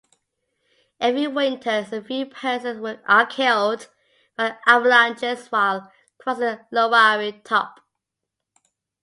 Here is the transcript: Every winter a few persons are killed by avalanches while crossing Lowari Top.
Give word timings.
Every 0.99 1.27
winter 1.27 1.85
a 1.93 2.01
few 2.01 2.25
persons 2.25 2.83
are 3.07 3.25
killed 3.27 3.87
by 4.35 4.57
avalanches 4.65 5.45
while 5.49 5.91
crossing 6.17 6.57
Lowari 6.71 7.43
Top. 7.43 7.81